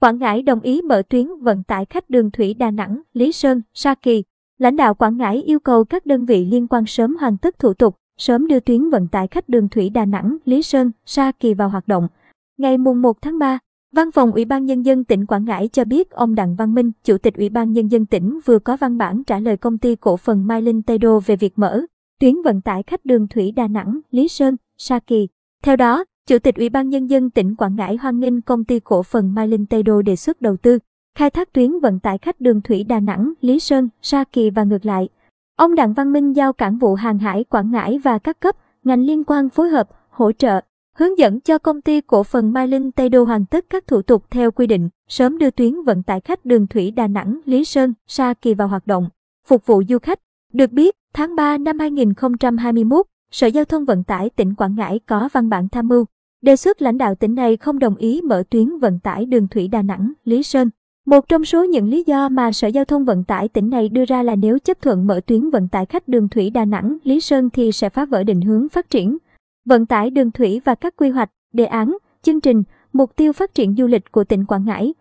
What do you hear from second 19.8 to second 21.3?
cổ phần Mai Linh Tây Đô